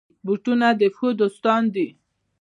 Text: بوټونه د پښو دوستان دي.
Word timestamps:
بوټونه 0.25 0.67
د 0.79 0.81
پښو 0.93 1.09
دوستان 1.21 1.63
دي. 1.75 1.87